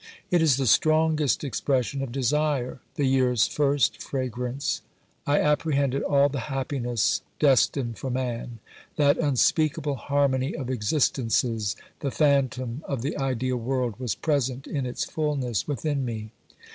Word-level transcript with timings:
It 0.31 0.41
is 0.41 0.57
the 0.57 0.65
strongest 0.65 1.43
expression 1.43 2.01
of 2.01 2.11
desire, 2.11 2.79
the 2.95 3.05
year's 3.05 3.45
first 3.45 4.01
fragrance. 4.01 4.81
I 5.27 5.39
apprehended 5.39 6.01
all 6.01 6.27
the 6.27 6.39
happiness 6.49 7.21
destined 7.37 7.99
for 7.99 8.09
man. 8.09 8.57
That 8.95 9.19
unspeakable 9.19 9.97
harmony 9.97 10.55
of 10.55 10.71
existences, 10.71 11.75
the 11.99 12.09
phantom 12.09 12.83
of 12.87 13.03
the 13.03 13.15
ideal 13.17 13.57
world, 13.57 13.99
was 13.99 14.15
present 14.15 14.65
in 14.65 14.87
its 14.87 15.05
fulness 15.05 15.67
within 15.67 16.03
me. 16.03 16.31